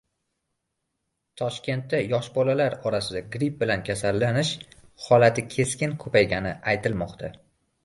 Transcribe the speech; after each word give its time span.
Toshkentda 1.41 1.99
yosh 2.13 2.29
bolalar 2.37 2.77
orasida 2.91 3.21
gripp 3.37 3.61
bilan 3.61 3.85
kasallanish 3.91 4.55
holati 5.07 5.47
keskin 5.55 5.97
ko‘paygani 6.07 6.57
aytilmoqda 6.75 7.33